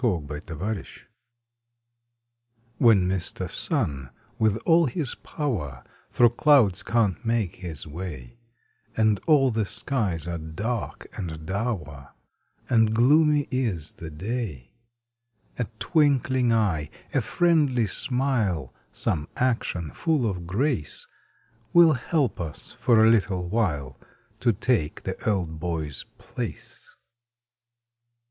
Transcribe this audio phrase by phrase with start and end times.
[0.03, 1.03] May Nineteenth UNDERSTUDIES
[2.81, 3.47] Mr.
[3.47, 8.39] Sun with all his power Thro clouds can t make his way,
[8.97, 12.15] And all the skies are dark and dour,
[12.67, 14.73] And gloomy is the day,
[15.59, 21.05] A twinkling eye, a friendly smile, Some action full of grace,
[21.73, 23.99] Will help us for a little while
[24.39, 26.97] To take the old boy s place.